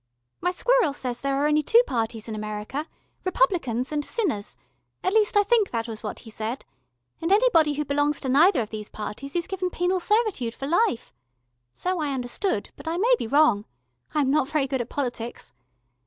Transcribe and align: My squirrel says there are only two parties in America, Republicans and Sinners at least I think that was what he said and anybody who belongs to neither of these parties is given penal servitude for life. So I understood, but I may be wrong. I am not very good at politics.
My 0.41 0.49
squirrel 0.49 0.93
says 0.93 1.21
there 1.21 1.35
are 1.35 1.47
only 1.47 1.61
two 1.61 1.83
parties 1.85 2.27
in 2.27 2.33
America, 2.33 2.87
Republicans 3.23 3.91
and 3.91 4.03
Sinners 4.03 4.57
at 5.03 5.13
least 5.13 5.37
I 5.37 5.43
think 5.43 5.69
that 5.69 5.87
was 5.87 6.01
what 6.01 6.17
he 6.21 6.31
said 6.31 6.65
and 7.21 7.31
anybody 7.31 7.73
who 7.75 7.85
belongs 7.85 8.19
to 8.21 8.29
neither 8.29 8.61
of 8.61 8.71
these 8.71 8.89
parties 8.89 9.35
is 9.35 9.45
given 9.45 9.69
penal 9.69 9.99
servitude 9.99 10.55
for 10.55 10.65
life. 10.65 11.13
So 11.75 11.99
I 11.99 12.15
understood, 12.15 12.71
but 12.75 12.87
I 12.87 12.97
may 12.97 13.13
be 13.19 13.27
wrong. 13.27 13.65
I 14.15 14.21
am 14.21 14.31
not 14.31 14.47
very 14.49 14.65
good 14.65 14.81
at 14.81 14.89
politics. 14.89 15.53